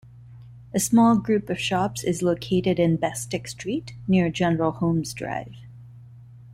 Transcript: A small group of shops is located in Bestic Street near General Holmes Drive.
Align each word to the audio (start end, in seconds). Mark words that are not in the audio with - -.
A 0.73 0.79
small 0.79 1.15
group 1.15 1.47
of 1.47 1.59
shops 1.59 2.03
is 2.03 2.23
located 2.23 2.79
in 2.79 2.95
Bestic 2.97 3.47
Street 3.47 3.93
near 4.07 4.31
General 4.31 4.71
Holmes 4.71 5.13
Drive. 5.13 5.53